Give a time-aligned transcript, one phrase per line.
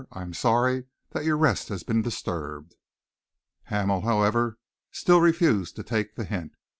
[0.11, 2.75] "I am sorry that your rest has been disturbed."
[3.65, 4.57] Hamel, however,
[4.91, 6.55] still refused to take the hint.